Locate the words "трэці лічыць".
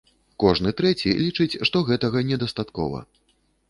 0.79-1.59